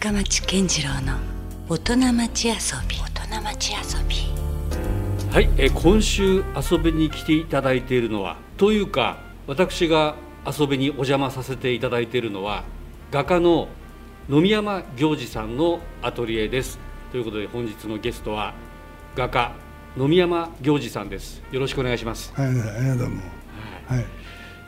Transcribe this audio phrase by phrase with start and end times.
[0.00, 1.18] 深町健次郎の
[1.68, 2.54] 大人町遊
[2.88, 2.96] び。
[2.96, 4.16] 大人町遊び。
[5.30, 10.14] はい、えー今週遊びに来ていただいているのはというか私が
[10.46, 12.64] 遊びにお邪魔させていただいているのは
[13.10, 13.68] 画家の
[14.26, 16.78] 野見山行司さんのアトリエです。
[17.12, 18.54] ということで本日のゲストは
[19.14, 19.52] 画家
[19.98, 21.42] 野見山行司さんです。
[21.52, 22.32] よろしくお願いします。
[22.34, 23.20] はい、はい、どうも。
[23.86, 24.19] はい。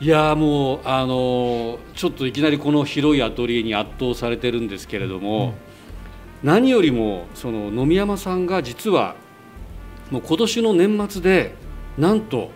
[0.03, 5.53] いやーもうあのーちょっといきなりこの広いアトリエに圧倒されてるんですけれども、
[6.43, 9.15] 何よりもその野見山さんが実は
[10.11, 11.55] もう今年の年末で
[11.97, 12.51] なんと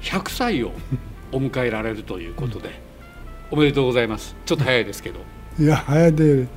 [0.00, 0.72] 100歳を
[1.32, 2.80] お迎えられるということで、
[3.50, 4.34] おめでとうございます。
[4.46, 5.20] ちょっと早いですけど。
[5.58, 6.48] いや、早いで、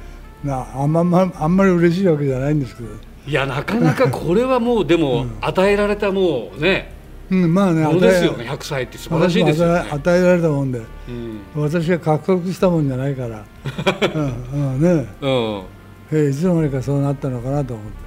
[0.41, 2.87] な、あんま、まあんまり嬉しいわけじゃないんですけど。
[3.27, 6.93] いやなかなかこれはもうでも与えられたもうね
[7.33, 9.89] うん、まあね、ものですよね100歳って素晴らしいですよね。
[9.89, 11.39] 与えられたもんで、うん。
[11.55, 13.43] 私が獲得したもんじゃないから。
[14.13, 15.63] うん、うん、ね、うん。
[16.11, 18.03] えーいつの間にかそうなったのかなと思って。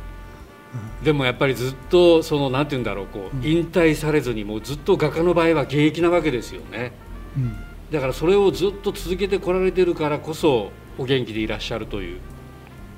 [1.03, 6.93] でもやっぱりずっとそのなんて言うんだろうこう引退されずにもうずっと画家の場合は現役なわけですよね。
[7.37, 7.57] うん。
[7.91, 12.21] だからそれをずっと続けてこられてるからこそお元気でいらっしゃるという、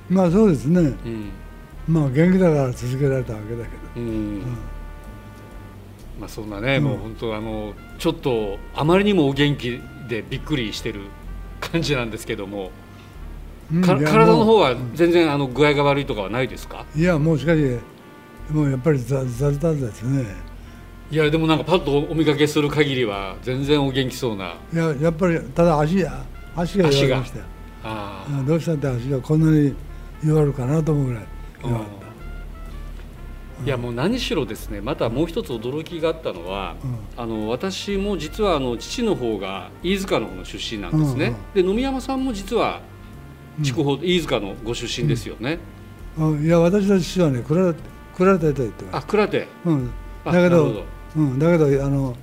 [0.08, 0.80] まあ、そうですね。
[0.80, 1.30] うん。
[1.86, 3.76] まあ、元気だから続けられたわけだけど。
[3.96, 4.42] うん
[6.18, 11.02] まあ、そんなね、もう本当あのちょっとあまりにもお元気でびっくりしてる
[11.60, 12.70] 感じなんですけども、
[13.84, 16.86] かうんいや体の方はも全然あの具合が悪いとかはないですか？
[16.96, 17.78] ういや、もうしかし、
[18.50, 20.24] もうやっぱりざざるたずですね。
[21.10, 26.04] いやでもなんかパッとお見かけする限りは全然お元気そうないや、やっぱり、ただ足、
[26.54, 28.42] 足が弱りました。
[28.46, 29.74] どうしたって足がこんなに
[30.22, 31.24] 弱るかなと思うぐらい
[33.64, 36.76] いやもう何しろですねまたもう一つ驚きがあったのは、
[37.16, 42.80] あの私も実はあの父の方が飯塚の方の出身なんですね、で野見山さんも実は
[43.62, 45.58] 筑豊、飯塚のご出身ですよね、
[46.16, 47.74] た、うん、いや私の父はね倉
[48.16, 48.84] 倉手と言って。
[48.84, 49.90] まあす、倉手うん、
[50.24, 50.84] あだけど
[51.16, 52.16] うん、だけどあの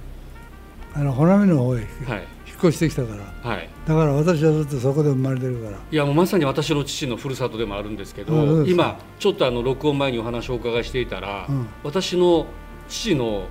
[0.94, 2.20] あの穂波の方へ引はい。
[2.20, 2.35] っ
[2.68, 3.50] 越してきたから。
[3.50, 3.70] はい。
[3.86, 5.78] だから私はずっとそこで生まれてるから。
[5.78, 11.68] いやもうまさに私の父のふるさとでもあるんですけど今ちょっとあの録音前にお話をお伺いしていたら、うん。
[11.84, 12.48] 私の
[12.88, 13.48] 父の、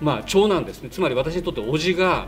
[0.00, 0.90] まあ、長男ですね。
[0.90, 2.26] つまり私にとって叔父が、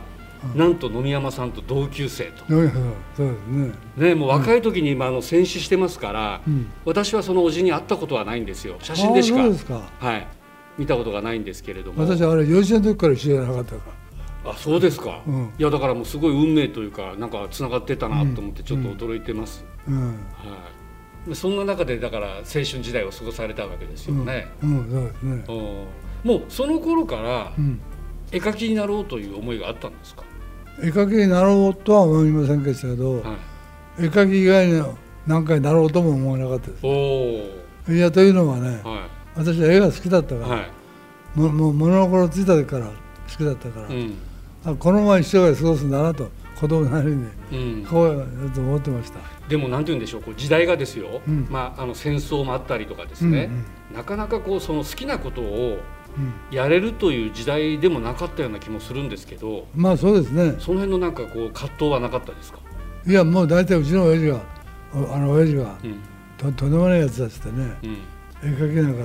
[0.54, 3.72] なんと野見山さんと同級生と、そうですね。
[3.96, 6.70] ね、もう若い時に今あの戦死してますから、うん。
[6.84, 8.76] 私はその叔父に会ったことはないんですよ。
[8.80, 9.40] 写真でしか。
[9.98, 10.26] はい、
[10.76, 12.02] 見たことがないんですけれども。
[12.04, 14.03] 私はあれ幼稚園の時から知らなかったか
[14.44, 15.52] あそうですか、うん。
[15.58, 20.06] いやだからもうすごい運命というかなんかつながってたなと思ってちょっと驚いてます、らうん。
[20.08, 20.14] は
[21.26, 25.44] い、でそんな中でだから青春時代を過ごされたわけですよね、うん、うん、そうですね。
[25.48, 25.86] うん
[26.24, 27.80] もうその頃からうん。
[28.32, 30.24] 絵描きになろうという思いがあったんですか、
[30.82, 33.34] 絵描きになろうとは思いませんでしたけど、は
[34.00, 36.80] い、絵描き以外の何かになろうとも思わなかったです。
[36.84, 39.06] おおいやというのはねは
[39.36, 40.70] 私は絵が好きだったから、いはい。
[41.38, 42.92] ももう物心ついた時から好
[43.36, 43.92] きだったから、うん。
[43.92, 44.33] あ
[44.64, 49.18] このまま一生涯過ごすんだなと子供なりにうん、こうやと思ってました。
[49.48, 51.46] でもなんて言うんでしょうこう時代がですよ、うん。
[51.50, 53.50] まあ、あの戦争もあったりとかですね、
[53.94, 55.78] なかなかこうその好きなことを
[56.16, 56.32] うん。
[56.56, 60.54] やれるという時代でもなかったような気もするんですけどまあそうですね。
[60.60, 62.60] その辺のなんかこう葛藤はなかったですか、
[63.06, 64.40] いやもう大体うちの親父が
[64.94, 66.00] おあの親父がうん。
[66.36, 69.02] ととんでもないやつだっつってねうん、絵描きなんか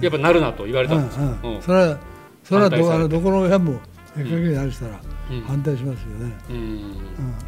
[0.00, 1.56] で、やっぱなるなと言われたんですか、うんうん。
[1.56, 1.62] うん。
[1.62, 1.98] それは
[2.44, 3.80] それはどあのどこの親も
[4.16, 5.00] 絵描きになるしたら
[5.30, 6.94] うん反対しますよね、うん。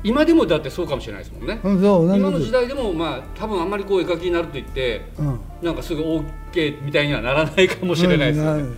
[0.02, 5.40] 今でもだってそうかもしれないですもんね、今の時代でもまあ多分あんまりこう絵描きになると言ってうん。
[5.62, 8.76] なんかすぐ OK みたいにはならないかもしれないですよね、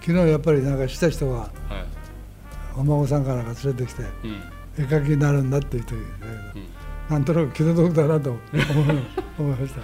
[0.00, 1.50] 昨日やっぱりなんかした人がはい。
[2.76, 4.84] お孫さんかなんか連れてきてうん。
[4.84, 5.94] 絵描きになるんだって言って
[7.08, 8.30] なんとなく気の毒だなと
[9.38, 9.80] 思 いました。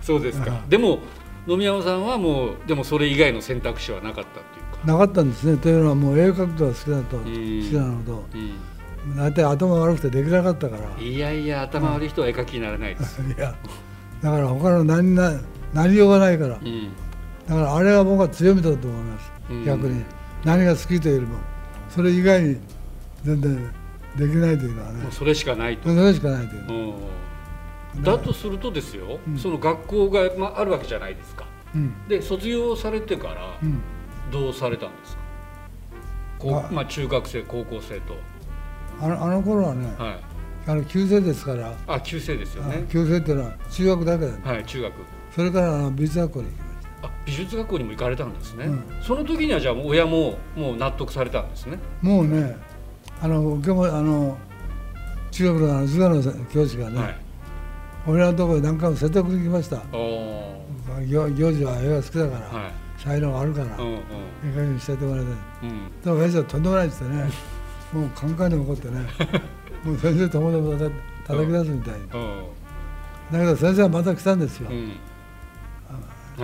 [0.00, 0.52] そうですか。
[0.52, 0.98] あでも
[1.46, 4.64] 野宮山さんはもうでもそれ以外の選択肢はなかったっていう。
[4.64, 5.56] かなかったんですね。
[5.56, 7.16] というのはもう絵を描くことが好きだと。
[7.18, 7.24] 好ん。
[7.24, 8.24] きなのと。
[8.34, 9.16] うん。
[9.16, 11.02] 大体頭悪くてできなかったから。
[11.02, 13.54] いやいや頭悪い人は絵描きにならないです、 いや
[14.22, 15.32] だから他の何な
[15.72, 16.58] 何ようがないから。
[16.62, 16.88] うん。
[17.46, 19.64] だからあれは僕は強みだと思います、うん。
[19.64, 20.04] 逆に。
[20.44, 21.38] 何が好きというよりも。
[21.88, 22.56] それ以外に
[23.24, 23.72] 全然
[24.16, 25.06] できないというのはね。
[25.10, 26.94] それしかないと、それしかないという。
[27.96, 28.02] うん。
[28.02, 29.36] だとするとですよ、うん。
[29.36, 31.44] その学校が、まあ、あるわけじゃないですか。
[31.74, 31.92] うん。
[32.08, 33.80] で卒業されてからうん
[34.30, 35.22] どうされたんですか、
[36.38, 38.14] こまあ、中学生高校生と。
[39.00, 40.20] あのあの頃はね、はい。
[40.66, 42.84] あの旧制ですから、あ旧制ですよね。
[42.90, 44.92] 旧制っていうのは中学だけだ、ねはい中学。
[45.34, 48.84] それからあの美術学校に行きましあ美術学校にも行かれたんですね、うん。
[49.02, 51.78] その時にはじゃあ親ももう納得されたんですね？
[52.02, 52.56] たもうね
[53.22, 54.36] あの受けもあの
[55.30, 56.22] 中学のあの図画の
[56.52, 57.16] 教師がね、はい。
[58.06, 59.82] 俺のところに何回も説得に来ました。
[61.06, 63.94] 行行事は映画好きだから、はい才能があるから、うんうん。
[63.94, 64.00] いい
[64.54, 65.30] 加減にしててもらいた
[65.66, 65.70] い。
[65.70, 66.00] うん。
[66.02, 67.32] でも親父はとんでもないって言ってね。
[67.92, 69.00] もうカンカンに怒ってね。
[69.84, 70.92] もう先生ともども叩
[71.26, 72.08] 叩き出すみたいに。
[72.08, 74.92] だけど先生はまた来たんですよ、うん。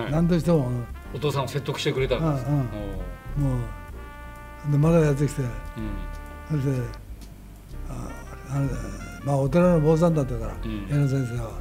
[0.01, 0.11] はい。
[0.11, 0.71] 何としても。
[1.13, 2.47] お父さんを説得してくれたんです。
[2.47, 2.65] うんうん。
[3.37, 3.59] おも
[4.69, 5.41] うでまだやってきて。
[5.43, 6.59] うん。
[6.59, 6.81] そして
[7.89, 8.09] あ
[8.49, 8.69] あの
[9.23, 10.87] まあお寺の坊さんだったから、うん。
[10.89, 11.51] 矢野先生は。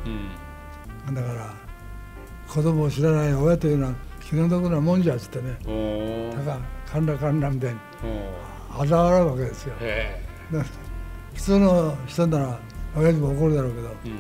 [1.09, 1.15] うん。
[1.15, 1.55] だから
[2.49, 3.93] 子供を知らない親というのは
[4.29, 5.57] 気の毒なもんじゃっつってね
[6.33, 7.79] だからかんらかんらみたいに
[8.77, 9.75] お嘲笑うわけですよ。
[11.35, 12.59] 普通の人なら
[12.97, 14.17] 親父も怒るだろうけどえうん。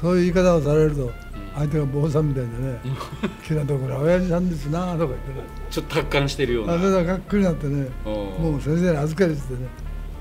[0.00, 1.12] そういう言い方をされると
[1.54, 2.80] 相手が坊さんみたいでね
[3.46, 5.46] 気の毒な親父さんですなとか言ってね。
[5.70, 6.74] ちょっと達観してるような。
[6.74, 9.68] あそれががっくりなってねもう先生に預けるっつってね。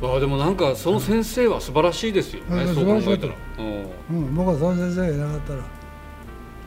[0.03, 2.75] ああでもなんかその先生は素晴らしいですよね、うん。
[2.75, 3.33] そう考えたら。
[4.11, 4.13] う。
[4.13, 4.35] ん。
[4.35, 5.63] 僕はその先生がいなかったらうん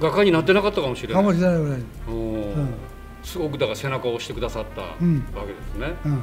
[0.01, 1.23] 画家になってなかったかもしれない。
[1.23, 1.79] かもしれないぐらい。
[2.09, 2.75] うん。
[3.23, 5.21] すごくだから背中を押してくださったわうん。
[5.21, 5.95] けですね。
[6.05, 6.13] うん。
[6.13, 6.17] う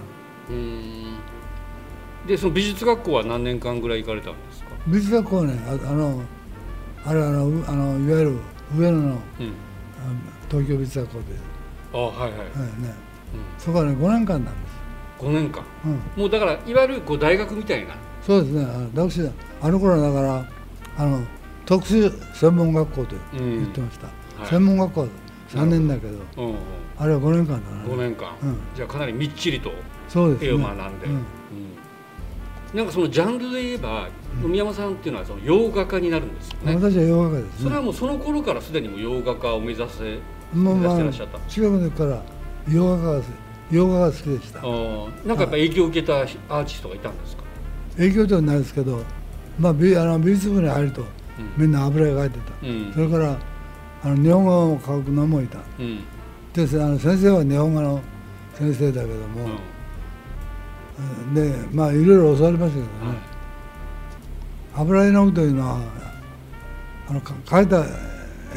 [0.50, 1.18] ーん。
[2.28, 4.70] でその美術学校は何年間ぐらい行かれたんですか？
[4.88, 6.22] 美術学校はねああの
[7.06, 8.36] あれあのうあのいわゆる
[8.78, 9.20] 上野のうん。
[10.50, 11.26] 東京美術学校で、
[11.94, 12.46] あはいはい、はいね、
[12.82, 12.94] うん。
[13.58, 15.62] そこはね5年間なんです、5年間。
[15.86, 17.94] うん、もうだからいわゆるこう大学みたいな。
[18.26, 18.64] そうですね。
[18.66, 19.22] あの私
[19.62, 20.46] あの頃はだから
[20.98, 21.22] あの
[21.68, 24.14] 特殊専門学校と言ってました、は
[24.46, 24.48] い。
[24.48, 25.08] 専門学校は
[25.50, 26.56] 3年だけどうんうん。
[26.98, 28.58] あれは5年間だな、5年間、うん。
[28.74, 29.72] じゃあかなりみっちりと
[30.42, 31.14] 絵を学んで、うん。
[31.14, 31.24] うん。
[32.74, 34.08] なんかそのジャンルで言えば
[34.42, 37.64] 野宮山さんっていうのはその洋画家になるんですよね、私は洋画家ですね。
[37.64, 40.20] それはもうその頃からすでにもう洋画家を目指せ
[40.54, 41.50] もうまあ目指してらっしゃった。
[41.50, 42.24] 中学の時から
[42.70, 43.26] 洋画家が
[43.70, 44.62] 洋画が好きでした。
[44.62, 44.78] なんか
[45.28, 47.44] やっぱ影響を受けたアーティストがいたんですか、
[47.98, 49.02] 影響ではないですけど、
[49.60, 51.04] まあ、美あの美術部に入ると
[51.58, 52.92] みんな油絵描いてた、うん。
[52.94, 53.38] それから
[54.04, 55.60] あの日本語を書くのもいた。
[55.80, 56.04] うん。
[56.54, 58.02] であの先生は日本語の
[58.56, 59.20] 先生だけどうん。
[59.32, 59.60] も、
[61.34, 63.18] でまあいろいろ教わりましたけどね、
[64.76, 65.80] 油絵の具というのは
[67.10, 67.86] あのか描いた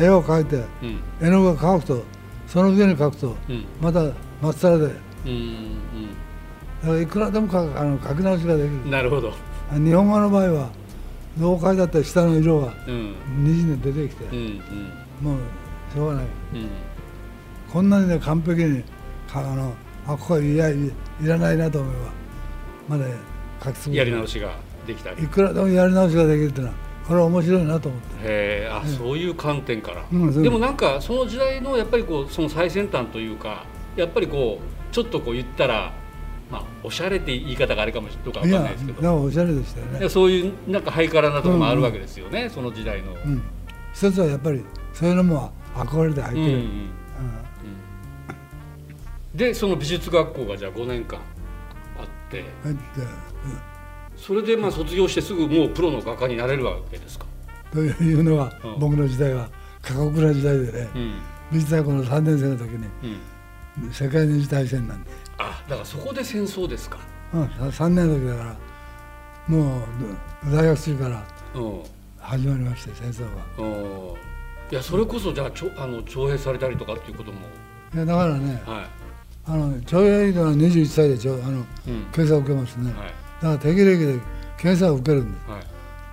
[0.03, 1.01] 絵を描いてうん。
[1.21, 2.03] 絵の具が乾くと
[2.47, 3.65] その上に描くとうん。
[3.81, 4.03] また
[4.41, 4.87] まっさらで。
[4.87, 4.93] だ
[5.27, 5.79] うん。
[6.83, 8.73] からいくらでも描くあの描き直しができる。
[8.73, 9.35] うんなるほど、
[9.73, 10.71] 日本語の場合は
[11.39, 13.15] どう描いたって下の色がうん。
[13.45, 14.25] にじんで出てきて、
[15.23, 15.39] もう
[15.95, 16.25] しょうがない。
[16.55, 16.69] うん。
[17.73, 18.83] こんなにね完璧に
[19.29, 19.73] かあの
[20.07, 20.93] あここはいやいい
[21.23, 21.95] らないなと思え
[22.89, 23.09] ばまだ
[23.65, 24.51] 書き続けやり直しが
[24.87, 25.23] できたり。
[25.23, 26.75] いくらでもやり直しができるっていうのは
[27.07, 28.07] これは面白いなと思って。
[28.17, 28.19] へ
[28.65, 33.65] えあ、そういう観点から、うんでもなんかその時代のやっぱりこうその最先端というか
[33.97, 35.93] やっぱりこうちょっとこう言ったら
[36.51, 39.23] まあおしゃれって言い方があれかもしれないんないですけど。
[39.23, 43.13] おしゃれでしたよね、そういうなんかハイカラなところもあるわけですよね、その時代の。
[43.13, 43.43] うん、
[43.95, 46.61] 一つはやっぱりそういうのも憧れて入ってる、うんうん。
[46.63, 46.89] うん。
[49.35, 51.19] でその美術学校がじゃあ5年間
[51.99, 52.45] あって。
[52.65, 52.81] うん入って
[54.17, 57.25] それでまあ卒業してすぐもうプロの画家になれるわけですか？
[57.73, 58.79] というのが、うん。
[58.79, 59.49] 僕の時代は
[59.81, 61.15] 過酷な時代でね、うん。
[61.51, 62.87] 美術大学の3年生の時に
[63.83, 65.11] うん、世界二次大戦なんで、
[65.51, 66.99] あだからそこで戦争ですか？
[67.35, 68.57] うん、3年の時だから
[69.49, 69.83] もう
[70.53, 71.25] 大学中から
[71.55, 71.83] うん。
[72.19, 73.65] 始まりまして戦争が。
[73.65, 74.15] うん。
[74.71, 77.39] いやそれこそじゃあちょあの徴兵されたりとかっていうことも？
[77.95, 78.87] いやだからねは
[79.47, 81.65] あの徴兵のは21歳でちょあのい、うん。
[82.13, 83.09] 検査を受けますね、はい。
[83.09, 84.21] だから適齢期で
[84.59, 85.39] 検査を受けるんで。
[85.47, 85.63] すはい。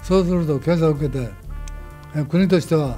[0.01, 1.29] そうすると検査を受けて
[2.15, 2.97] え国としては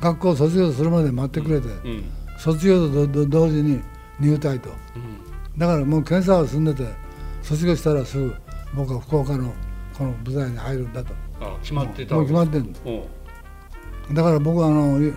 [0.00, 2.04] 学校を卒業するまで待ってくれて、うん。
[2.38, 3.80] 卒業とど同時に
[4.20, 4.68] 入隊と。
[4.94, 5.17] うん
[5.58, 6.86] だからもう検査は済んでて
[7.42, 8.34] 卒業したらすぐ
[8.74, 9.52] 僕は福岡の
[9.96, 11.12] この部隊に入るんだと。
[11.40, 12.14] あ決まってた。
[12.14, 12.72] もう決まってん
[14.12, 15.12] だから僕はあのい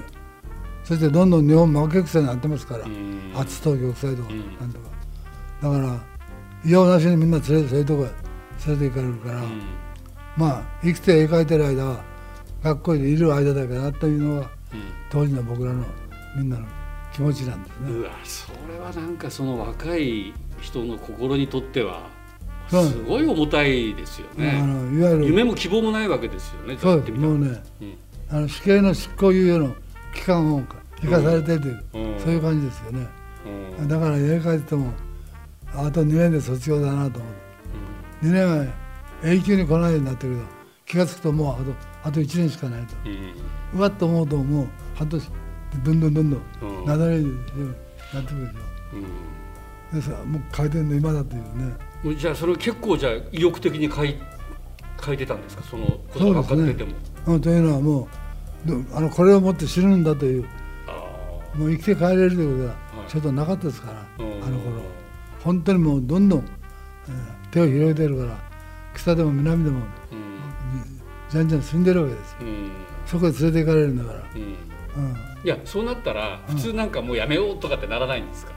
[0.84, 3.32] そしてどんどん日本負け癖になってますから、うん。
[3.36, 4.90] 厚東玉砕とかうんなんとか、
[5.62, 6.04] だから
[6.66, 8.10] いやおなしにみんな連れそういうとこへ
[8.68, 9.62] 連れて行かれるから、うん。
[10.36, 12.04] まあ生きて絵描いてる間は
[12.64, 14.50] 学校にいる間だけだというのが
[15.12, 15.84] 当時の僕らの
[16.36, 16.66] みんなの
[17.14, 17.92] 気持ちなんですね。
[17.92, 22.10] うんうわそれはなんかその若い人の心にとっては
[22.70, 27.98] すごい重たいですよあねのいわゆる夢も希望もないわけですよねそうですもうねうん。
[28.30, 29.76] あの死刑の執行猶予の
[30.16, 30.62] 期間を
[31.02, 32.20] 生かされてという、うん。
[32.20, 33.08] そういう感じですよね。
[33.80, 33.88] うん。
[33.88, 34.94] だから絵描いてても
[35.74, 37.34] あと2年で卒業だなと思っ
[38.22, 38.66] て2年は
[39.24, 40.46] 永久に来ないようになってるけど
[40.86, 42.96] 気が付くともうあとあと1年しかないと。
[43.06, 43.34] うんうん。
[43.80, 45.30] うわっと思うともう半年
[45.84, 46.86] どんどんどんどんうん。
[46.86, 47.26] なだれに
[48.14, 48.56] なってくるでし
[48.94, 49.04] うん。
[49.04, 49.06] ょ
[49.94, 52.16] でさもう書いてるの今だっていうね。
[52.16, 54.16] じゃあそれ結構じゃあ意欲的に書い
[55.04, 55.64] 書いてたんですか？
[55.64, 56.92] そのことが分かってても、
[57.28, 58.08] うんというのはも
[58.66, 60.46] うどあのこれを持って死ぬんだという
[60.88, 60.92] あ
[61.58, 63.12] もう生きて帰れるということははい。
[63.12, 64.82] ちょっとなかったですから、ーあの頃。
[65.44, 68.38] 本当にもうどんどん、えー手を広げてるから
[68.96, 69.84] 北でも南でもうん。
[71.30, 72.38] じゃんじゃん住んでるわけですよ。
[72.42, 72.72] うん。
[73.06, 74.42] そこへ連れて行かれるんだから、うん。
[74.42, 78.54] うん、いやそうなったら普通なんかもうやめようとかってならないんですか、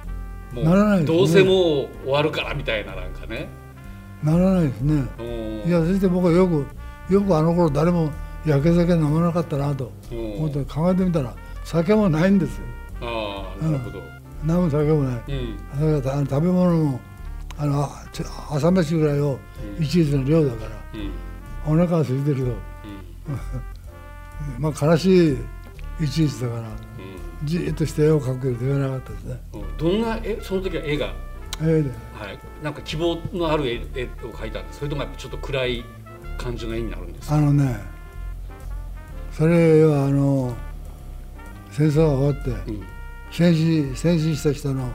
[0.52, 1.18] もうならないですね。
[1.18, 3.48] どうせもう終わるからみたいななんかね。
[4.22, 5.04] ならないですね。
[5.18, 5.68] うん。
[5.68, 6.66] いやそして僕はよく
[7.12, 8.10] よくあの頃誰も
[8.46, 10.34] 焼け酒飲まなかったなとうん。
[10.36, 12.64] 思って考えてみたら酒もないんですよ。
[13.00, 13.98] ああなるほど。
[14.46, 15.22] 飲む酒もない。
[15.28, 16.26] うん。
[16.26, 17.00] 食べ物も
[17.56, 17.88] あの
[18.50, 19.38] 朝飯ぐらいを
[19.78, 19.82] うん。
[19.84, 20.70] 一日の量だから
[21.70, 21.80] うん。
[21.82, 22.42] お腹が空いてると。
[22.42, 22.56] うん。
[24.60, 25.38] まあ悲しい
[26.00, 26.64] 一日だからう
[27.44, 29.40] じーっとして絵を描くよりできなかったですね。
[29.78, 31.14] どんな絵その時は絵が？
[31.62, 31.90] 絵で。
[32.14, 32.38] はい。
[32.62, 35.84] なんか希望のある絵絵を描いたんですそれともやっぱちょっと暗い
[36.36, 37.36] 感じの絵になるんですか？
[37.36, 37.78] あのね
[39.30, 40.54] それはあの
[41.70, 42.82] 戦争が終わってうん。
[43.30, 44.90] 戦死戦死した人の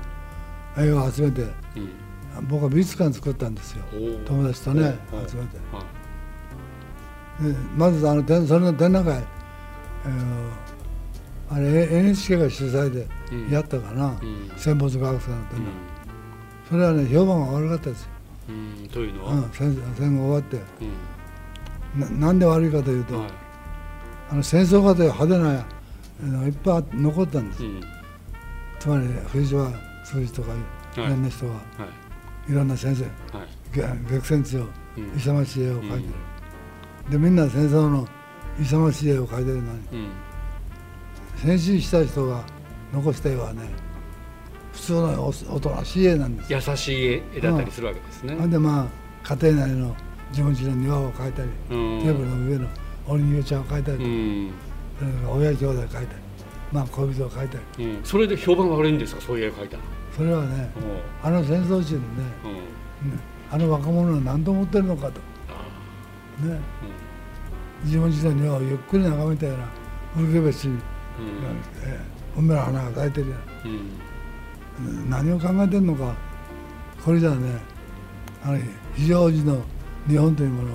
[0.78, 2.48] 絵を集めてうん。
[2.48, 3.84] 僕は美術館作ったんですよ。
[4.26, 4.96] 友達とねはい。
[5.30, 5.58] 集めて。
[5.72, 5.84] は
[7.42, 9.24] でまずあの展それの展覧会、
[10.06, 10.69] えー
[11.52, 13.50] あれ NHK が主催でうん。
[13.50, 14.52] やったかな、うん。
[14.56, 15.72] 戦没学生の展い覧会、
[16.70, 18.10] それはね評判が悪かったですよ、
[18.92, 19.34] というのは？
[19.34, 20.62] うん、戦戦後終わって。
[21.96, 22.20] うん。
[22.20, 23.30] ななんで悪いかというと、はい。
[24.32, 25.66] あの戦争いう派手な
[26.38, 27.82] のがいっぱい残ったんです、うん。
[28.80, 29.72] つまり藤島
[30.06, 30.50] 数字とか
[30.96, 31.60] いろんな人が、は
[32.48, 32.52] い。
[32.52, 33.06] い、ろんな先生
[33.74, 35.18] 激戦地をうん。
[35.18, 36.14] 勇ましい絵を描いてる、
[37.10, 38.08] でみんな戦争の
[38.60, 40.10] 勇ましい絵を描いてるのにうん
[41.42, 42.44] 戦死した人が
[42.94, 43.62] 残した絵はね。
[44.74, 46.54] 普通のおおとなしい絵なんです。
[46.54, 48.36] よ優しい絵だったりするわけですね。
[48.36, 48.88] ほんでまあ
[49.36, 49.96] 家庭内の
[50.32, 52.02] 自分家の庭を描いたり、うん。
[52.02, 52.68] テーブルの上の
[53.08, 54.52] お人形ちゃんを描いたり
[55.28, 56.08] 親兄弟を描いたり
[56.72, 57.86] まあ恋人を描いたり。
[57.86, 58.04] うん。
[58.04, 59.22] それで評判が悪いんですか？
[59.22, 59.84] そういう絵を描いたの。
[60.16, 60.72] それはね
[61.24, 62.08] おあの戦争中にね
[63.52, 65.20] あの若者は何と思ってるのかと。
[65.50, 66.60] あね。
[67.84, 69.66] 自分自身の庭をゆっくり眺めたような
[70.16, 71.30] 古けべしに、ーうん。
[71.84, 73.36] えー、梅の花が咲いてるよ
[73.66, 75.06] うん。
[75.06, 76.14] うな何を考えてるのか
[77.04, 77.60] これじゃあね
[78.44, 78.60] あの
[78.96, 79.62] 非常時の
[80.08, 80.70] 日本というもの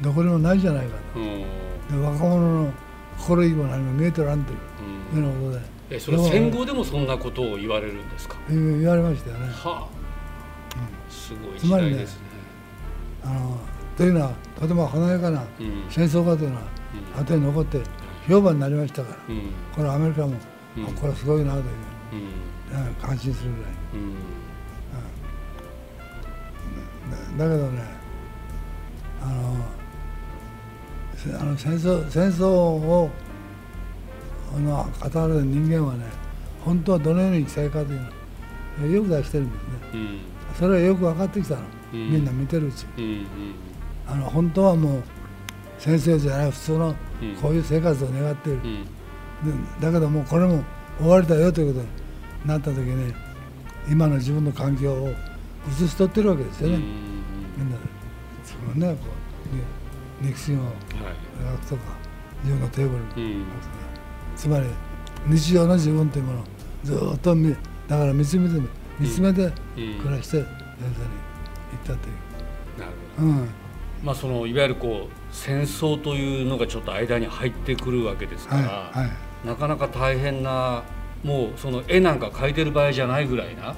[0.00, 1.44] どこにもないじゃないかうん。
[1.88, 2.72] とで若者の
[3.18, 4.44] 心意気も何も見えとらん。
[4.44, 4.58] という
[5.16, 5.24] うん。
[5.24, 5.64] ようなことで
[5.96, 7.06] えそれ戦後でもそん。
[7.06, 8.08] なことを言われるん。
[8.08, 9.46] ですか言われましたよね。
[9.48, 10.00] はあ
[11.10, 12.26] すごい時代ですね
[13.24, 13.58] あの
[13.96, 15.84] というのはとても華やかなうん。
[15.90, 16.62] 戦争家というのは
[17.16, 17.20] うん。
[17.22, 17.80] 後に残って
[18.30, 19.16] 評判になりましたから。
[19.28, 19.42] うん。
[19.74, 20.34] これアメリカも、
[20.76, 20.84] うん。
[20.84, 21.64] あこれはすごいなという
[22.12, 22.86] うん。
[22.86, 23.72] うん感心するぐらい。
[23.94, 24.14] うん。
[27.38, 27.82] だだけどね
[29.20, 29.56] あの
[31.16, 33.10] せあの戦争戦争を
[34.56, 36.04] あの語る人間はね
[36.64, 38.00] 本当はどのように生きたいかという
[38.80, 39.68] のをよく出してるんですね。
[39.94, 40.20] うん。
[40.54, 41.62] それはよく分かってきたの、
[41.94, 42.10] うん。
[42.12, 42.86] みんな見てるうち
[44.06, 45.02] あの本当はもう
[45.78, 46.96] 先生じゃない普通のうん
[47.40, 48.60] こういう生活を願っている、
[49.80, 50.62] だけどもうこれも
[50.98, 51.90] 終わりだよということに
[52.46, 53.12] なった時に
[53.88, 55.08] 今の自分の環境を
[55.68, 56.82] 映しとってるわけですよね、うん。
[57.58, 57.76] みんな。
[57.76, 57.82] で
[58.44, 59.06] そのねこ
[59.52, 60.74] うに肉親をはい。
[61.42, 61.82] 描くとか
[62.44, 63.44] 自分のテーブルにうん。
[64.36, 64.66] つまり
[65.26, 66.44] 日常の自分というものを
[66.84, 67.54] ずっと見
[67.88, 68.60] だから見つめて
[68.98, 69.52] 見つめてうん。
[69.98, 71.98] 暮らして先生に行ったという。
[72.78, 73.28] なるほど。
[73.28, 73.48] うん。
[74.02, 79.06] まあそのいわゆるこう戦争というのがちょっと間に入ってくるわけですから、はいは
[79.44, 79.46] い。
[79.46, 80.82] なかなか大変な
[81.24, 83.74] もうその絵なんか描いてる場合じゃないぐらいな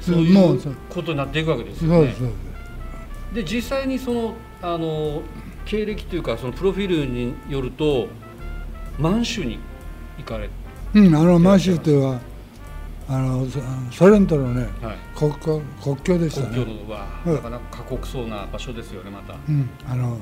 [0.00, 2.14] そういうことになっていくわけですよね。
[3.32, 5.22] で実際にそのあの
[5.64, 8.08] 経歴というかそのプロフィールによると
[8.98, 9.58] 満州に
[10.18, 10.50] 行かれ
[10.92, 12.20] うん、あの満州というのは
[13.08, 13.60] あのそ
[13.92, 17.34] ソ連とのねはい、国国国境でしたね、国境のはうん。
[17.34, 19.34] なかなか過酷そうな場所ですよねまた。
[19.48, 20.16] うん、あの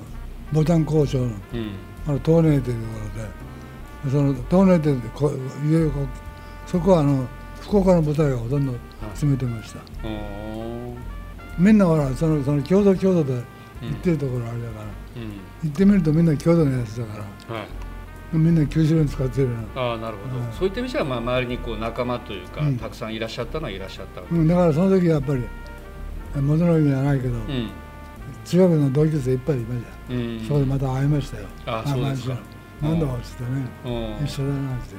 [0.52, 1.24] ボタン交渉の。
[1.24, 1.32] うん。
[2.06, 3.48] あの東寧というところで。
[4.10, 4.96] その東寧とい
[5.86, 6.06] うこ
[6.66, 7.26] そこはあの
[7.60, 8.72] 福岡の部隊がほとんど
[9.14, 9.80] 詰めてました、
[11.58, 13.32] みんなほらそのその郷土郷土で
[13.82, 15.68] 行ってるところあれだから、うん。
[15.68, 17.56] 行ってみるとみんな郷土のやつだから。
[17.56, 17.66] はい。
[18.32, 20.52] みんな九州に使ってるああなるほど、うん。
[20.52, 22.78] そういった意味ではまあ周りにこう仲間というか、うん。
[22.78, 25.42] たくさんいらっしゃったのはいらっしゃったうん、だからその時やっぱり
[26.36, 27.70] 元の意味はないけど、うん
[28.44, 30.40] 中学の同級生いっぱいいました、うん。
[30.46, 31.46] そこでまた会いましたよ。
[31.66, 32.36] あそうですか。
[32.82, 33.48] なんだかつってね、
[33.84, 34.24] うん。
[34.24, 34.94] 一緒だなって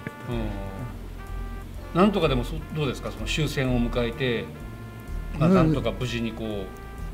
[1.94, 2.02] うん。
[2.02, 3.12] なんとかでもそどうですか？
[3.12, 4.46] その終戦を迎えて、
[5.40, 6.66] なんとか無事にこう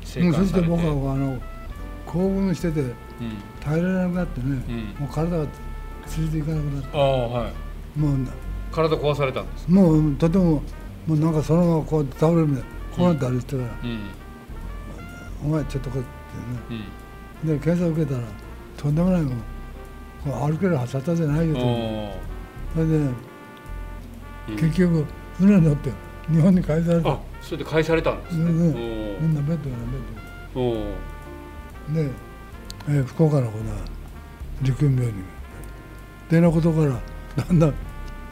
[0.04, 1.40] 生もうそして僕はあの
[2.06, 2.94] 興奮しててうん。
[3.60, 4.94] 耐えられなくなってね、うん。
[5.00, 6.98] もう体が連れて行かなくなって。
[6.98, 7.98] ああはい。
[7.98, 8.16] もう
[8.72, 10.62] 体壊されたんですもうとても
[11.06, 14.00] もうなんかそのままこう倒れるみたいなこうなって歩いてたから、うん
[15.44, 16.08] お前ちょっとこうって
[16.70, 16.78] うん。
[16.80, 16.86] ね
[17.44, 18.26] で検査受けたら
[18.76, 19.32] とんでもないもん。
[20.24, 21.60] こう歩けるはずじゃないよと。
[21.60, 22.12] お
[22.74, 24.56] それで、うん。
[24.56, 25.04] 結局
[25.38, 25.90] 船に乗って
[26.30, 27.10] 日本に帰された。
[27.10, 28.44] あそれで返されたんですね。
[28.44, 28.56] うん
[29.20, 30.84] みんなベッドやなベッ
[31.94, 32.10] ドで、
[32.88, 33.64] えー福岡のこの
[34.62, 35.22] 陸軍病院に。
[36.30, 36.98] でのことから
[37.44, 37.74] だんだん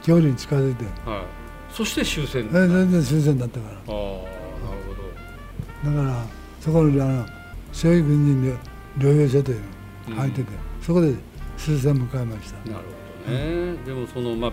[0.02, 0.84] 距離に近づいて。
[1.08, 1.24] はい。
[1.72, 3.74] そして終戦えー全然終戦だったから。
[3.74, 3.88] ああなる
[5.84, 5.96] ほど。
[5.96, 6.24] だから
[6.64, 7.26] そこのあの
[7.72, 8.58] 正義軍人
[8.96, 9.60] 療養所という
[10.08, 10.48] のが入ってて、
[10.80, 11.14] そこで
[11.58, 12.70] 終戦迎えました。
[12.70, 12.84] なる
[13.26, 14.52] ほどね、でもそのまあ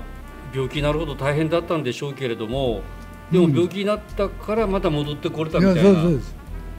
[0.53, 2.81] 病気になるほど大変だったんでしょうけれども
[3.31, 3.53] でもうん。
[3.53, 5.81] 病気になったからまた戻ってこれたみたいな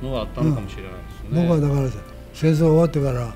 [0.03, 0.99] のがあったのかもしれないで
[1.31, 1.99] すね、僕はだからさ
[2.35, 3.35] 戦争終わってから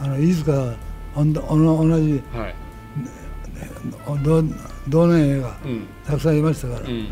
[0.00, 0.74] あの飯塚
[1.14, 2.54] おんおの同じはい。
[4.24, 4.42] 同
[4.88, 5.86] 同年映がうん。
[6.04, 7.06] たくさんいましたから、うん。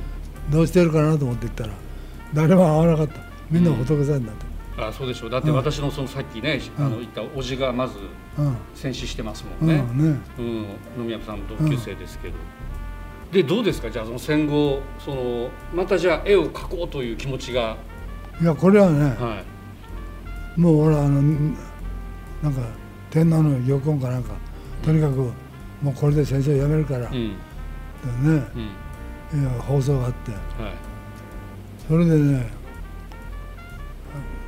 [0.50, 1.70] どうしてるかなと思って行ったら
[2.34, 4.46] 誰も会わなかったみんな仏さんになって、
[4.78, 5.30] あそうでしょう。
[5.30, 7.98] だって私のそのさっきね、あの言った叔父がまず
[8.38, 8.56] うん。
[8.74, 10.62] 戦死してますもうんんね、ねうん、
[10.98, 12.34] 野宮さんの同級生ですけど、
[13.32, 13.90] でどうですか？
[13.90, 17.76] じゃあその戦後そのまたじゃあ絵を描こうという気持ちが。
[18.40, 19.42] いやこれはね、は
[20.56, 20.60] い。
[20.60, 21.54] もう俺あのん
[22.42, 22.60] なんか
[23.10, 24.32] 天皇の玉音かなんか
[24.82, 25.16] とにかく
[25.82, 27.28] もうこれで戦争やめるから、うん。
[27.28, 27.34] ね
[29.32, 29.40] うん。
[29.40, 30.30] いや放送があって。
[30.30, 30.40] はい。
[31.86, 32.59] それでね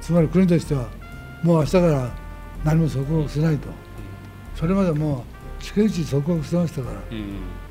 [0.02, 0.86] つまり国としては
[1.42, 2.10] もう明日から
[2.64, 3.68] 何も即刻しないと。
[4.54, 5.24] それまでも
[5.60, 6.96] う逐一即刻してましたから。
[7.10, 7.24] うん。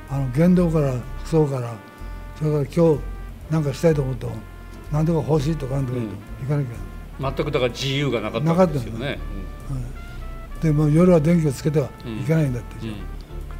[0.09, 1.73] あの言動から服装から
[2.37, 2.99] それから今日
[3.49, 4.33] なんかしたいと思っても
[4.91, 7.31] 何とか欲しいとかなんとか言うと行かなきゃ。
[7.37, 9.19] 全くだから自由がなかったわけですよね。
[10.61, 12.95] でもう夜は電気をつけてはいけないんだって、うん。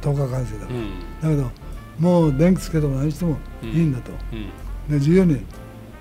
[0.00, 0.90] 10日間制だから、うん。
[1.20, 1.50] だけど
[1.98, 4.48] もう電気つけても何してもいいんだと、うん。
[4.88, 5.44] で自由に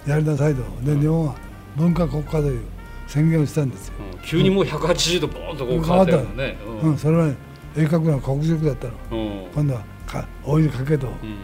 [0.05, 0.63] やりなさいと。
[0.83, 1.35] で日本は
[1.77, 2.61] 文化国家という
[3.07, 4.19] 宣言をしたんですよ、うん。
[4.25, 6.57] 急にもう180度ボーンとこう変わったよね。
[6.83, 6.97] うん。
[6.97, 7.33] それは
[7.75, 8.93] 鋭角な国賊だったの。
[9.11, 9.47] うん。
[9.53, 11.37] 今度はかお湯かけと、うん。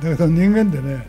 [0.00, 1.06] だけど人間ってね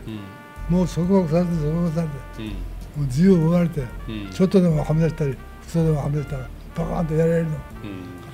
[0.70, 0.76] うん。
[0.76, 2.46] もう即刻されて即刻されてうん。
[2.46, 2.52] も
[2.98, 4.30] う自由を奪われて、うん。
[4.30, 7.50] ちょっとでもはみ出したり普通でもはみ出したらバカーンとやられるの。
[7.50, 7.58] うん。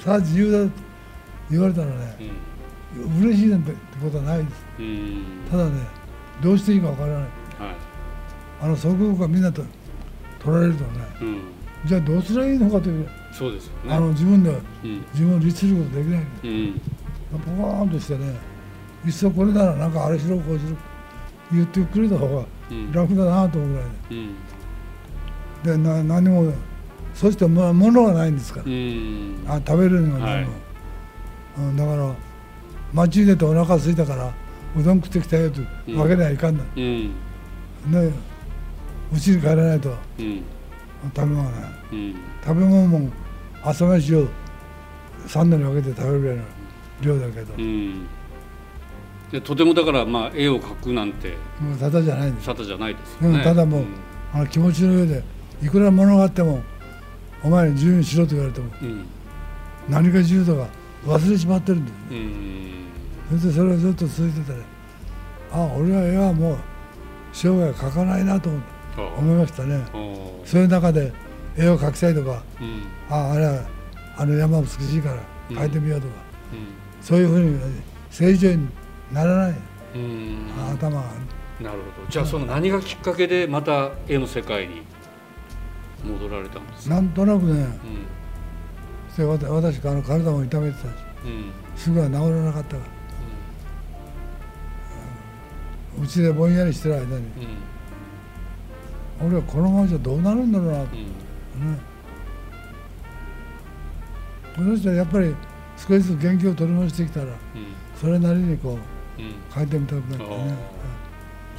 [0.03, 0.71] さあ自由だと
[1.51, 2.17] 言われたらね
[3.21, 3.73] 嬉しいなんて
[4.03, 4.65] ことはないです。
[4.79, 4.87] うん。
[4.87, 5.73] うんただね
[6.43, 7.21] どうしていいかわからない。
[7.21, 7.29] はい。
[8.63, 9.63] あの即刻がみんなと
[10.43, 11.41] 取られるとねうん。
[11.85, 13.95] じゃあどうすればいいのかという、そうですよね。
[13.95, 15.05] あの自分ではうん。
[15.13, 16.81] 自分を律することできないうん。
[17.33, 18.35] ポカーンとしてね
[19.07, 20.77] いっそこれならなんかあれしろこうしろ
[21.53, 22.93] 言ってくれた方がうん。
[22.93, 24.35] 楽だなと思うぐらいうん。
[25.63, 26.53] ででな何も
[27.15, 29.45] そしても物がないんですから、うん。
[29.47, 30.53] あ食べるには何も、
[31.59, 32.15] うん、だから
[32.93, 34.33] 町に出てお腹空いたから
[34.77, 35.61] うどん食ってきたよと
[35.97, 37.15] わけにはいかんの、うん。
[37.87, 38.13] ね
[39.15, 39.91] うちに帰らないと。
[40.19, 40.43] うん。
[41.15, 42.15] 食べ物がないうん。
[42.45, 43.11] 食べ物も
[43.63, 44.27] 朝飯を
[45.27, 46.43] 3度に分けて食べるぐらいの
[47.03, 48.07] 量だけど、うん。
[49.31, 53.85] でとてもだからまあ絵を描くなんてもうただじゃないんです、沙汰じゃないですようんねただもう、
[54.35, 55.23] あの気持ちの上で
[55.63, 56.61] いくら物があっても
[57.43, 59.07] お前自由にしろと言われてもうん。
[59.89, 60.69] 何が自由とか
[61.07, 63.41] 忘れちまってるんですうん。
[63.41, 64.59] それでそれがずっと続いててね
[65.51, 66.59] あ俺は絵はもう
[67.33, 69.85] 生涯描かないなと思ってあ思いましたね。
[70.45, 71.13] そういう中で
[71.57, 72.83] 絵を描きたいとかうん。
[73.09, 73.65] ああれは
[74.17, 75.19] あの山美しいから
[75.51, 76.15] 描いてみようとか、
[76.53, 77.59] うそういうふうに
[78.11, 78.69] 正常に
[79.13, 79.51] ならない。
[79.53, 79.55] ん
[79.95, 80.73] うん。
[80.75, 81.05] 頭が。
[81.61, 82.09] なるほど。
[82.09, 84.83] じゃあその何がきっかけでまた絵の世界に
[86.05, 86.95] 戻られたんですか？
[86.95, 87.69] なんとなくねうん。
[89.15, 89.25] 私
[89.87, 90.87] あの体も痛めてたし
[91.25, 91.53] うん。
[91.77, 92.83] すぐは治らなかったか
[95.99, 96.03] ら。
[96.03, 97.23] うちでぼんやりしてる間にうん
[99.25, 100.79] 俺はこのままじゃどうなるんだろうな。
[100.79, 101.73] とうん。
[101.73, 101.79] ね
[104.55, 105.35] その人はやっぱり
[105.77, 107.33] 少しずつ元気を取り戻してきたらうん。
[108.01, 108.79] それなりにこ
[109.19, 109.35] ううん。
[109.55, 110.55] 変えてみたくなってね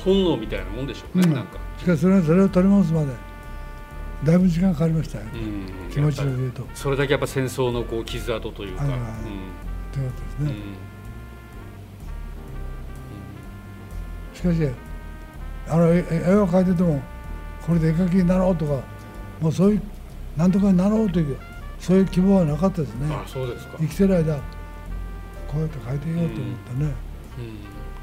[0.04, 1.34] 本能みたいなもんでしょうね、うん。
[1.34, 3.08] なんか、しかしそれそれを取り戻すまで
[4.24, 5.92] だいぶ時間かかりましたよ、うん。
[5.92, 9.06] 気持ちやっぱりを言うとそれだけやっぱ戦争のこう傷跡というか、はいはいうん。
[9.92, 10.62] ということですね、
[14.44, 14.54] うん。
[14.56, 14.76] しかし
[15.70, 17.02] あの絵絵を描いてても
[17.66, 18.82] これで絵描きになろうとか
[19.40, 19.82] もうそういう
[20.38, 21.38] なんとかになろうという
[21.80, 23.14] そういう希望はなかったですね。
[23.14, 24.42] あそうですか、生きてる間こ
[25.58, 26.94] うやって描いていようと思ってね、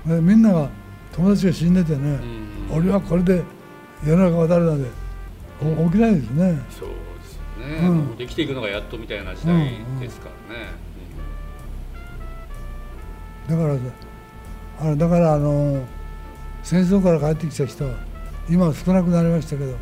[0.07, 0.17] うん。
[0.17, 0.69] でみんなが
[1.13, 1.99] 友達が死んでてね、
[2.71, 2.77] うん。
[2.77, 3.43] 俺はこれで
[4.07, 4.91] 世の中渡るなんて
[5.63, 6.61] お起きないですね。
[6.71, 6.95] そうで
[7.25, 8.17] すよね、うん。
[8.17, 10.67] できていくのがやっとみたいな時代ですからね、
[13.49, 13.75] だから
[14.81, 15.85] あのだからあの
[16.63, 17.95] 戦争から帰ってきた人は
[18.51, 19.77] 今は少なくなりましたけどうん。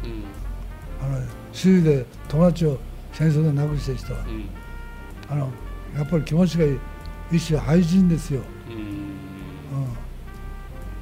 [1.01, 2.79] あの周囲で友達を
[3.13, 4.49] 戦争で亡くした人はうん。
[5.31, 5.51] あの
[5.97, 6.79] やっぱり気持ちがいい
[7.33, 8.75] 一種廃人ですよ、うん。
[8.75, 8.83] うん、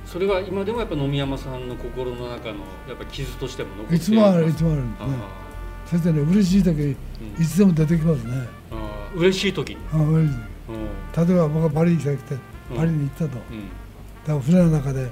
[0.05, 5.09] それは今でもやっぱ野見山さんの心の中のやっぱ傷としても残っていつもあるいつももあるんですね。
[5.11, 5.47] あ
[5.87, 6.97] そしてね嬉しい時
[7.41, 8.49] いつでも出てきますね。
[8.73, 9.77] あー嬉しい時に。
[9.93, 11.27] あ嬉しいうん。
[11.27, 12.77] 例えば僕がパリに来てうん。
[12.77, 15.11] パリに行ったと、だかうんら船の中で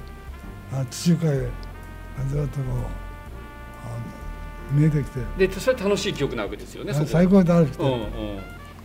[0.73, 1.49] あ地中海が
[2.23, 2.77] ずっとこう
[3.83, 3.89] あ
[4.73, 5.47] の見えてきて。
[5.47, 8.39] でそれは楽しい記憶なわけですよね最高に楽しくて、うんうん。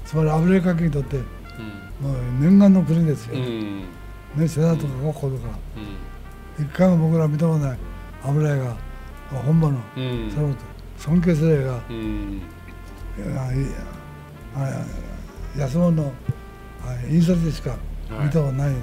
[0.05, 1.25] つまりアフリカにとってうん。
[2.07, 3.85] もう念願の国ですよ、うん。
[4.37, 5.49] ね、セダとかゴッホとか
[6.59, 6.64] うん。
[6.64, 7.79] 一回も僕ら見たことない
[8.25, 8.77] 油絵が
[9.31, 10.31] 本場のうん。
[10.35, 10.55] その
[10.99, 12.43] 尊敬する絵がうん。
[14.57, 14.85] あ
[15.57, 16.12] 安物の
[16.83, 17.77] あ印刷でしか
[18.11, 18.83] 見たことないの、うん。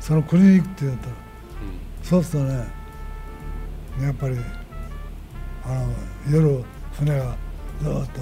[0.00, 1.16] そのクリニックって言ったらう
[2.02, 2.81] そうするとね
[4.00, 4.36] やっぱり
[5.64, 5.92] あの
[6.30, 7.36] 夜船が
[7.80, 8.20] ずっと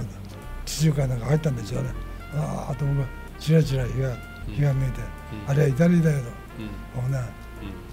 [0.65, 1.91] 地中海の中入ったんでしょうね
[2.35, 3.07] ああと僕は
[3.39, 5.51] ちらちら日が日が見えて、うん。
[5.51, 6.25] あれはイタリアだけどん。
[6.25, 6.33] こ
[7.07, 7.19] うね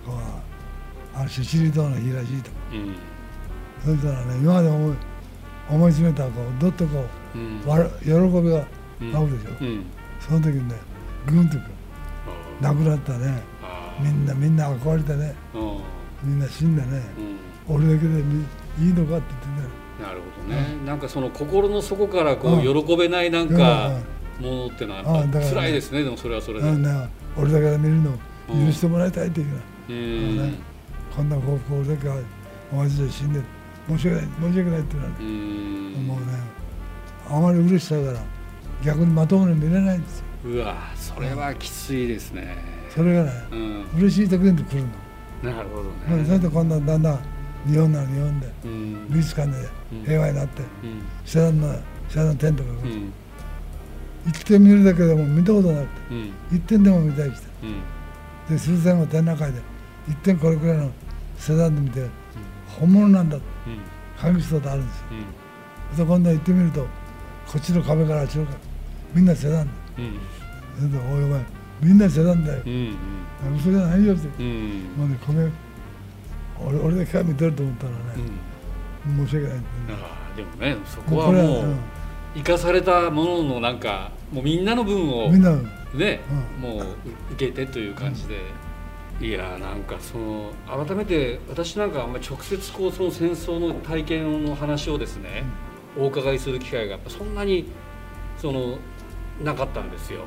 [0.05, 0.13] うん。
[0.13, 2.51] こうあのシチリ島の日らしいと。
[2.73, 2.95] うん。
[3.97, 4.95] そしたらね今まで思い
[5.69, 7.59] 思い詰めたこうどっとこううん。
[7.61, 8.09] 喜
[8.41, 8.65] びが
[9.01, 9.11] うん。
[9.13, 9.85] 湧くでしょ、うん。
[10.19, 10.75] その時にね
[11.27, 11.61] グンとく
[12.61, 13.41] 亡くなったね。
[13.99, 15.35] みんなみんな憧れてね。
[15.53, 15.79] うん
[16.23, 16.87] みんな死んでね。
[17.67, 17.75] うん。
[17.75, 18.45] 俺だけでみ
[18.79, 19.67] いいのかって言ってね
[19.99, 22.85] なるほどね、なんかその心の底からこううん。
[22.85, 23.91] 喜べないなんか
[24.39, 26.03] ものってのはやっぱ辛いですね。
[26.03, 26.69] でもそれはそれで。
[26.69, 26.83] うん。
[26.83, 28.11] ね俺だけで見るの
[28.49, 28.65] うん。
[28.67, 30.37] 許してもらいたいっていうかうん。
[30.37, 30.53] ね
[31.15, 32.17] こんな幸福俺だけは
[32.71, 33.41] お前たちで死んで
[33.89, 36.07] 申し訳ない申し訳ないっていうのはうん。
[36.07, 36.23] もうね
[37.29, 38.23] あまり嬉しさから
[38.83, 40.25] 逆にまともに見れないんですよ。
[40.45, 42.55] うわそれはきついですね。
[42.93, 43.85] それがねうん。
[43.97, 44.89] 嬉しい時に来るの、
[45.43, 47.19] なるほどまあそれねでこんなだんだん
[47.67, 49.07] 日本なら日本でうん。
[49.09, 49.57] 美術館で
[50.05, 51.01] 平和になってうん。
[51.25, 51.75] セダンの
[52.09, 53.13] セダンテントがうん。
[54.25, 56.31] 行ってみるだけでも見たことなくてうん。
[56.57, 57.65] 一点でも見たいしてう
[58.51, 58.55] ん。
[58.55, 59.59] で数千も展覧会で
[60.07, 60.91] 一点これくらいの
[61.37, 62.05] セダンで見て
[62.79, 63.43] 本物なんだと。
[63.67, 63.79] うん。
[64.19, 65.03] 感激したことあるんですよ。
[65.91, 65.97] うん。
[65.97, 66.87] で今度行ってみるとこ
[67.57, 68.57] っちの壁からあっちの壁
[69.13, 70.19] みんなセダンうん。
[70.77, 71.41] それでおいお前
[71.81, 72.61] みんなセダンだよ。
[72.65, 72.97] うん
[73.49, 73.55] うん。
[73.57, 74.27] 嘘じゃないよって。
[74.43, 75.51] うんもうね米
[76.59, 77.93] 俺俺だけが見てると思ったらう
[79.15, 79.27] ね、ん。
[79.27, 79.57] 申し訳ない。
[79.57, 81.75] ってああでもねそこもうこれは、はもう
[82.35, 85.55] 生かされたもののなんかもうみんなの分うをん、みんな
[85.93, 86.19] ね、
[86.57, 86.85] うもう
[87.33, 88.35] 受けてという感じで、
[89.21, 95.43] いやーなんかその改めて私なんかあんまり直接こうその戦争の体験の話をですね、
[95.97, 97.65] お伺いする機会がやっぱそんなに
[98.37, 98.77] その
[99.41, 100.25] なかったんですよ。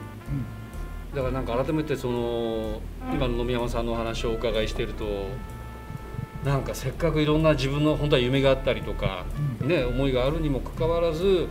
[1.15, 2.81] だからなんか改めてその
[3.13, 5.27] 今の野見山さんのお話をお伺いしていると
[6.45, 9.25] なんかせっかくいろんな自分の本当は夢があったりとか、
[9.61, 11.49] ね、思いがあるにもかかわらず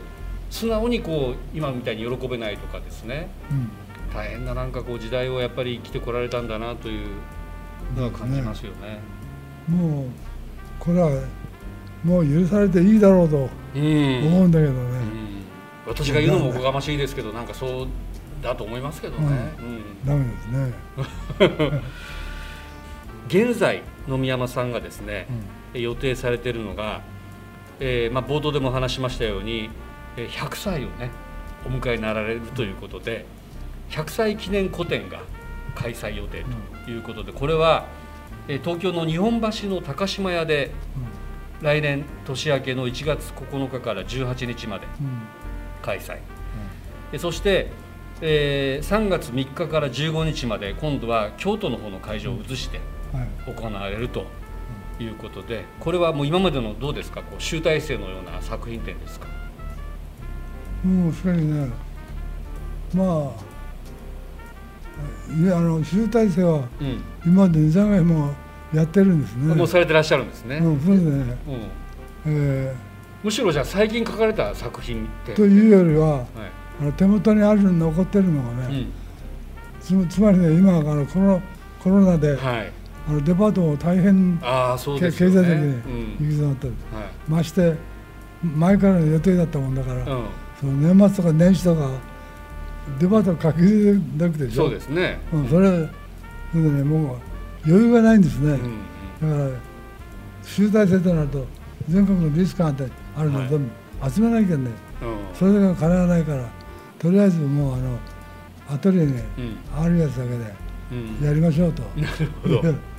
[0.50, 3.30] 素直にこう今みたいに喜べないとかですね。
[3.52, 3.70] うん。
[4.12, 7.08] 大変ななんかこう時代をやっぱり生きてこられたんだなという
[7.96, 9.00] のは感じますよね。
[9.68, 10.10] もう
[10.80, 11.12] これは
[12.04, 14.28] もう許されていいだろうとうん。
[14.28, 15.44] 思うんだけどね、うん。
[15.86, 17.88] 私が言うのもおこがましいですけどなんかそう
[18.42, 19.54] だと思いますけどね。
[19.60, 20.06] うん。
[20.06, 21.82] ダメですね、
[23.52, 25.28] 現在野見山さんがですね、
[25.74, 27.02] 予定されているのが、
[27.80, 29.70] えーまあ、冒頭でも話しましたように
[30.18, 31.12] えー100歳をね
[31.66, 33.26] お迎えになられるということで
[33.90, 35.22] 100歳記念個展が
[35.76, 36.44] 開催予定
[36.86, 37.86] ということでこれは、
[38.48, 40.72] えー東京の日本橋の高島屋で
[41.62, 45.06] 来年年明けの1月9日から18日までうん。
[45.06, 45.22] うん。
[45.82, 46.18] 開催、
[47.14, 47.72] えそして、
[48.22, 52.80] えー3月3日から15日まで今度は京都の方の会場を移して
[53.14, 53.54] はい。
[53.54, 54.26] 行われると
[55.00, 57.22] いうことでこれはもう今までのどうですか？
[57.22, 59.28] こう集大成のような作品展ですか？
[60.84, 61.70] もうしかしね。
[62.94, 63.50] まあ
[65.34, 68.34] いやあの集大成はうん、今まで2、3回も
[68.74, 69.56] やってるんですね。
[69.56, 71.38] もうされてらっしゃるんですね、うん、そうですね、
[72.26, 72.34] うん。
[72.34, 72.76] え
[73.24, 75.34] むしろじゃあ最近書かれた作品って？
[75.34, 76.26] ーというよりははい
[76.98, 78.86] 手元にある残ってるのがね、
[79.82, 81.42] つつまりね今あのコロ
[81.84, 82.72] コロナで、うん、はい。
[83.08, 84.42] あのデパートも大変ね。
[84.42, 85.42] 経済的にうん。
[85.42, 87.04] 行き詰まってる、はい。
[87.28, 87.76] まして
[88.44, 90.06] 前からの予定だったもんだから、う
[90.60, 91.90] その年末とか年始とか
[93.00, 93.62] デパートかけ
[94.18, 94.64] なくてん、しょ。
[94.64, 95.90] そうですね、うん、それ
[96.52, 97.18] それでねもう
[97.66, 98.52] 余裕がないんですね、
[99.22, 99.50] うんだから
[100.44, 101.46] 集大成となると
[101.90, 103.50] 全国の美術館ってあるのはい。
[103.50, 103.70] 全部
[104.10, 105.36] 集めなきゃね、うん。
[105.36, 106.46] それがかなわないから
[107.00, 107.98] とりあえずもうあの
[108.70, 109.24] アトリエにうん。
[109.76, 110.36] あるやつだけで
[110.92, 111.26] うん。
[111.26, 112.30] やりましょうと、なる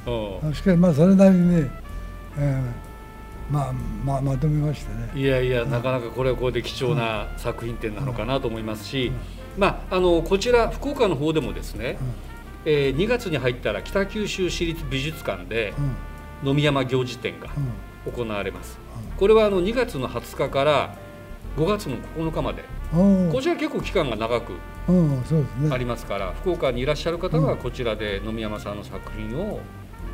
[0.05, 0.53] ほど。
[0.55, 1.67] しかしまあそれなりに、
[2.39, 2.91] えー
[3.53, 3.73] まあ
[4.05, 5.11] まあまとめましてね。
[5.15, 9.11] いやいやなかなかこれはこれで貴重な作品展なのかなと思いますし、
[9.59, 11.99] まあ、あのこちら福岡の方でもですね、
[12.65, 15.75] えー2月に入ったら北九州市立美術館で
[16.43, 16.49] うん。
[16.49, 17.49] 野見山行事展が
[18.07, 18.13] うん。
[18.13, 18.79] 行われます、
[19.19, 20.95] これはあの2月の20日から
[21.59, 24.55] 5月の9日までこちら結構期間が長く
[25.71, 29.61] ありますから、福岡にいらっしゃる方はこちらで野見山さんの作品を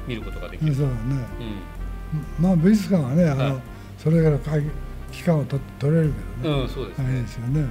[0.07, 0.99] 見ることができる、うんそうだね。
[2.39, 3.63] うまあ美術館はねあの、はい。
[3.99, 4.63] それから会
[5.11, 6.13] 期間をと取れる
[6.43, 7.61] けどね、んうん、そうです大変ねですよね。
[7.63, 7.71] はい、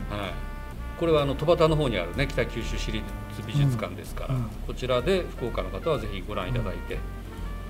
[1.00, 3.04] これはあの戸端の方にあるね北九州市立
[3.46, 4.42] 美術館ですから、うん。
[4.42, 6.98] うんこちらで福岡の方はぜひご覧いただいて、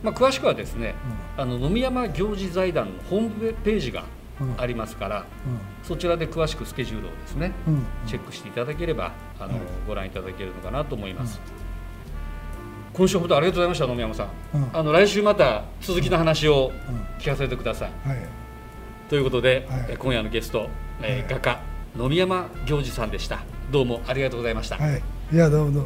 [0.02, 0.96] まあ、詳しくはですね
[1.38, 4.06] あの野見山行事財団のホームページが
[4.58, 5.26] ありますから、
[5.84, 7.54] そちらで詳しくスケジュールをですね
[8.06, 11.40] チェックしていただければあの、はいご覧いただけるのかなと思います、
[12.94, 14.70] 今週本当ありがとうございました野見山さん、うん。
[14.74, 16.96] あの来週また続きの話をうん。
[17.20, 18.18] 聞かせてください、はい。
[19.10, 19.86] ということで、はい。
[19.90, 20.70] え今夜のゲスト、
[21.02, 21.42] えーはい。
[21.44, 21.60] 画家
[21.96, 23.40] 野見山行司さんでした。
[23.72, 25.02] どうもありがとうございました、はい。
[25.32, 25.86] いやどうも